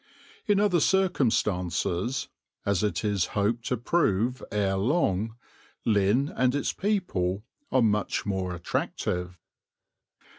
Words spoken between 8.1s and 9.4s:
more attractive.